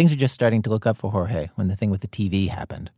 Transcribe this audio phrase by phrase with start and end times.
[0.00, 2.48] Things were just starting to look up for Jorge when the thing with the TV
[2.48, 2.90] happened.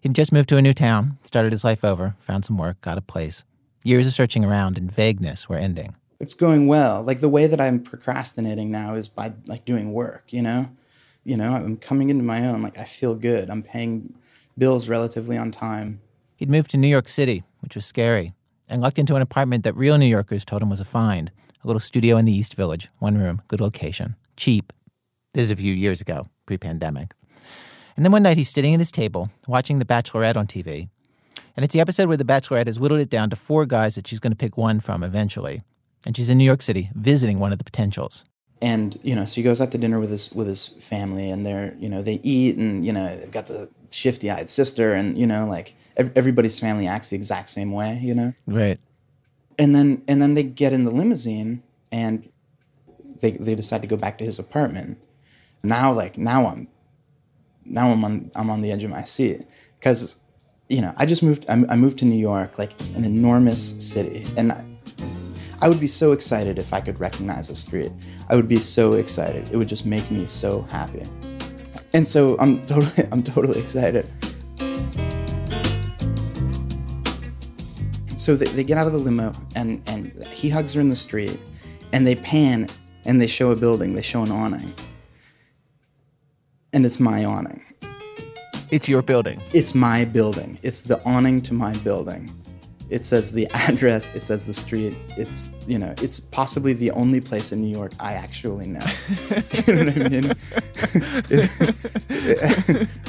[0.00, 2.98] He'd just moved to a new town, started his life over, found some work, got
[2.98, 3.44] a place.
[3.84, 5.94] Years of searching around and vagueness were ending.
[6.18, 7.00] It's going well.
[7.04, 10.68] Like the way that I'm procrastinating now is by like doing work, you know?
[11.22, 12.60] You know, I'm coming into my own.
[12.60, 13.48] Like I feel good.
[13.48, 14.12] I'm paying
[14.58, 16.00] bills relatively on time.
[16.34, 18.32] He'd moved to New York City, which was scary,
[18.68, 21.30] and lucked into an apartment that real New Yorkers told him was a find.
[21.62, 24.72] A little studio in the East Village, one room, good location, cheap.
[25.34, 27.14] This is a few years ago, pre pandemic.
[27.96, 30.88] And then one night he's sitting at his table, watching The Bachelorette on TV.
[31.56, 34.06] And it's the episode where The Bachelorette has whittled it down to four guys that
[34.06, 35.62] she's going to pick one from eventually.
[36.04, 38.24] And she's in New York City visiting one of the potentials.
[38.60, 41.44] And you know, so he goes out to dinner with his with his family, and
[41.44, 45.18] they're you know they eat, and you know they've got the shifty eyed sister, and
[45.18, 48.34] you know like ev- everybody's family acts the exact same way, you know.
[48.46, 48.78] Right.
[49.58, 52.30] And then and then they get in the limousine, and
[53.20, 54.98] they they decide to go back to his apartment.
[55.62, 56.68] Now like now I'm
[57.64, 59.44] now I'm on I'm on the edge of my seat.
[59.78, 60.16] Because
[60.68, 64.26] you know I just moved I, moved to New York like it's an enormous city.
[64.36, 64.64] And I,
[65.60, 67.92] I would be so excited if I could recognize a street.
[68.28, 69.50] I would be so excited.
[69.52, 71.06] It would just make me so happy.
[71.94, 74.08] And so I'm totally I'm totally excited.
[78.16, 80.96] So they, they get out of the limo and and he hugs her in the
[80.96, 81.38] street
[81.92, 82.68] and they pan
[83.04, 83.94] and they show a building.
[83.94, 84.72] They show an awning
[86.72, 87.62] and it's my awning
[88.70, 89.40] It's your building.
[89.52, 90.58] it's my building.
[90.62, 92.30] It's the awning to my building.
[92.88, 94.96] It says the address, it says the street.
[95.16, 98.80] It's, you know, it's possibly the only place in New York I actually know.
[99.66, 100.32] you know what I mean?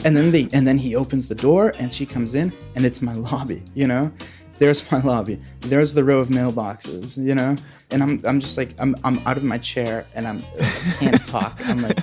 [0.06, 3.02] and then they and then he opens the door and she comes in and it's
[3.02, 4.12] my lobby, you know?
[4.58, 5.40] There's my lobby.
[5.62, 7.56] There's the row of mailboxes, you know?
[7.92, 11.26] And I'm I'm just like I'm I'm out of my chair and I'm I can't
[11.26, 11.58] talk.
[11.68, 12.00] I'm like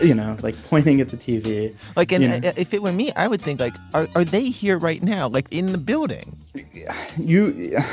[0.00, 1.74] you know, like pointing at the TV.
[1.96, 2.52] Like, and you know?
[2.56, 5.28] if it were me, I would think, like, are, are they here right now?
[5.28, 6.36] Like, in the building?
[7.18, 7.76] you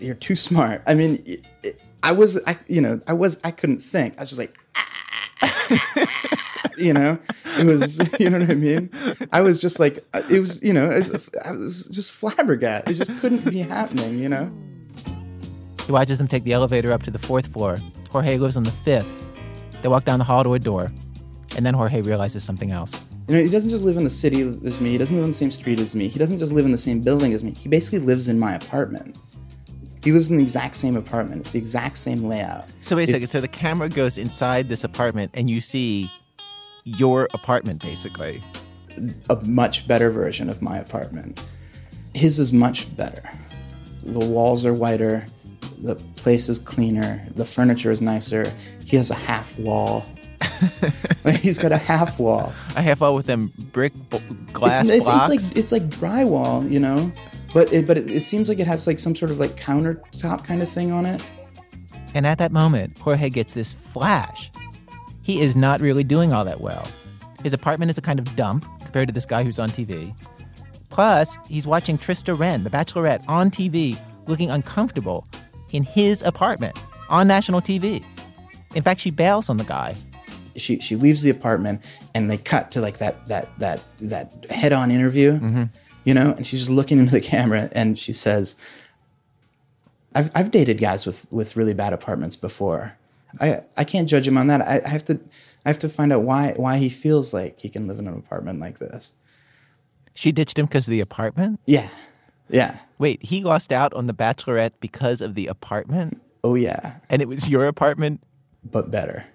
[0.00, 1.40] you're too smart i mean
[2.02, 4.58] i was i you know i was i couldn't think i was just like
[6.76, 8.90] you know it was you know what i mean
[9.32, 12.94] i was just like it was you know it was, i was just flabbergasted it
[13.04, 14.52] just couldn't be happening you know
[15.86, 17.76] He watches them take the elevator up to the fourth floor.
[18.10, 19.12] Jorge lives on the fifth.
[19.82, 20.90] They walk down the hall to a door.
[21.56, 22.94] And then Jorge realizes something else.
[23.28, 25.30] you know he doesn't just live in the city as me he doesn't live on
[25.30, 27.50] the same street as me he doesn't just live in the same building as me
[27.52, 29.16] he basically lives in my apartment
[30.02, 33.04] he lives in the exact same apartment it's the exact same layout So wait a
[33.04, 33.28] It's- second.
[33.28, 36.10] So the camera goes inside this apartment, and you see
[36.84, 38.42] your apartment, basically.
[39.30, 41.40] a much better version of my apartment.
[42.14, 43.22] His is much better.
[44.04, 45.26] The walls are whiter,
[45.82, 48.52] the place is cleaner, the furniture is nicer.
[48.84, 50.04] He has a half wall.
[51.24, 52.52] like he's got a half wall.
[52.76, 54.18] A half wall with them brick b-
[54.52, 55.28] glass It's, it's, it's blocks.
[55.28, 57.12] like it's like drywall, you know,
[57.54, 60.44] but it, but it, it seems like it has like some sort of like countertop
[60.44, 61.22] kind of thing on it.
[62.14, 64.50] and at that moment, Jorge gets this flash.
[65.22, 66.86] He is not really doing all that well.
[67.44, 70.14] His apartment is a kind of dump compared to this guy who's on TV.
[70.90, 75.26] Plus, he's watching Trista Rehn, the Bachelorette, on TV, looking uncomfortable
[75.72, 76.78] in his apartment
[77.08, 78.04] on national TV.
[78.74, 79.96] In fact, she bails on the guy.
[80.56, 81.82] She she leaves the apartment
[82.14, 85.64] and they cut to like that that that that head on interview, mm-hmm.
[86.04, 88.54] you know, and she's just looking into the camera and she says,
[90.14, 92.98] "I've I've dated guys with with really bad apartments before.
[93.40, 94.60] I I can't judge him on that.
[94.60, 95.18] I, I have to
[95.64, 98.14] I have to find out why why he feels like he can live in an
[98.14, 99.14] apartment like this.
[100.14, 101.60] She ditched him because of the apartment?
[101.64, 101.88] Yeah,
[102.52, 106.20] yeah, Wait, he lost out on the Bachelorette because of the apartment?
[106.44, 108.22] oh yeah, And it was your apartment?
[108.64, 109.26] but better."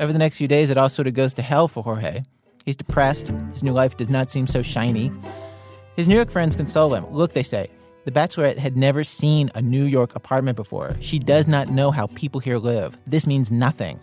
[0.00, 2.22] Over the next few days, it all sort of goes to hell for Jorge.
[2.64, 3.28] He's depressed.
[3.52, 5.12] His new life does not seem so shiny.
[5.94, 7.04] His New York friends console him.
[7.10, 7.68] Look, they say,
[8.06, 10.96] the Bachelorette had never seen a New York apartment before.
[11.00, 12.96] She does not know how people here live.
[13.06, 14.00] This means nothing.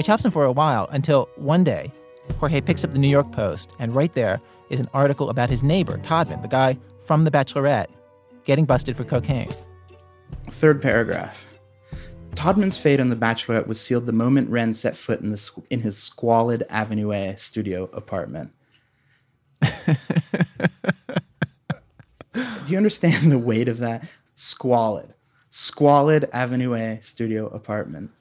[0.00, 1.92] Which helps him for a while until one day,
[2.38, 5.62] Jorge picks up the New York Post, and right there is an article about his
[5.62, 7.88] neighbor, Todtman, the guy from the Bachelorette,
[8.44, 9.52] getting busted for cocaine.
[10.46, 11.46] Third paragraph.
[12.30, 15.66] Todtman's fate on The Bachelorette was sealed the moment Rehn set foot in, the, squ-
[15.68, 18.52] in his squalid Avenue A studio apartment.
[19.60, 19.70] Do
[22.68, 24.10] you understand the weight of that?
[24.34, 25.12] Squalid.
[25.50, 28.12] Squalid Avenue A studio apartment.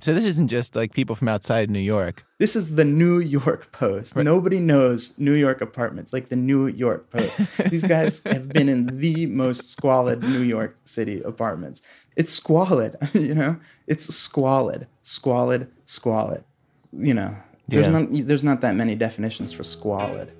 [0.00, 2.24] So this isn't just like people from outside New York.
[2.38, 4.16] This is the New York Post.
[4.16, 7.58] Nobody knows New York apartments like the New York Post.
[7.70, 11.82] These guys have been in the most squalid New York City apartments.
[12.16, 13.56] It's squalid, you know?
[13.88, 16.44] It's squalid, squalid, squalid.
[16.92, 17.36] You know,
[17.68, 17.98] there's Yeah.
[17.98, 20.32] not there's not that many definitions for squalid.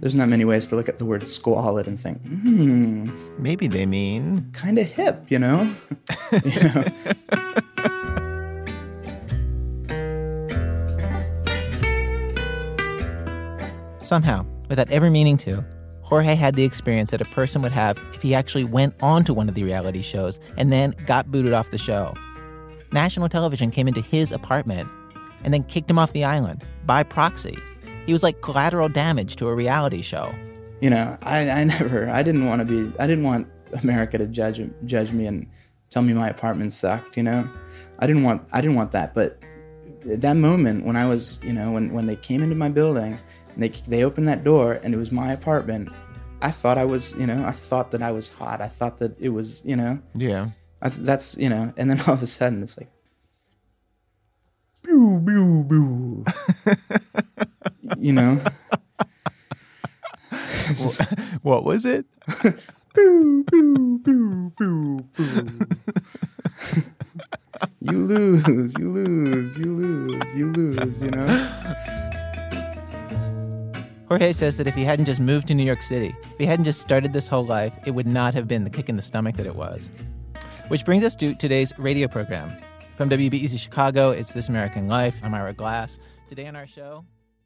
[0.00, 3.84] There's not many ways to look at the word squalid and think, hmm, Maybe they
[3.86, 5.74] mean kind of hip, you know?
[6.32, 6.84] you know?
[14.08, 15.62] Somehow, without ever meaning to,
[16.00, 19.34] Jorge had the experience that a person would have if he actually went on to
[19.34, 22.14] one of the reality shows and then got booted off the show.
[22.90, 24.88] National television came into his apartment
[25.44, 27.58] and then kicked him off the island by proxy.
[28.06, 30.34] He was like collateral damage to a reality show.
[30.80, 33.46] you know, I, I never, I didn't want to be, I didn't want
[33.82, 35.46] America to judge judge me and
[35.90, 37.18] tell me my apartment sucked.
[37.18, 37.46] You know,
[37.98, 39.12] I didn't want, I didn't want that.
[39.12, 39.38] But
[40.10, 43.18] at that moment when I was, you know, when when they came into my building
[43.58, 45.88] and they they opened that door and it was my apartment,
[46.40, 48.60] I thought I was, you know, I thought that I was hot.
[48.60, 50.50] I thought that it was, you know, Yeah.
[50.80, 52.88] I, th- that's, you know, and then all of a sudden it's like.
[54.84, 56.24] Boo, boo, boo.
[57.98, 58.40] you know,
[61.42, 62.06] What was it?
[62.94, 65.48] boo, boo, boo, boo, boo.
[67.80, 71.74] you lose, you lose, you lose, you lose, you know?
[74.08, 76.64] Jorge says that if he hadn't just moved to New York City, if he hadn't
[76.64, 79.36] just started this whole life, it would not have been the kick in the stomach
[79.36, 79.90] that it was.
[80.68, 82.56] Which brings us to today's radio program.
[82.96, 85.20] From WBEZ Chicago, it's This American Life.
[85.22, 85.98] I'm Ira Glass.
[86.26, 87.04] Today on our show,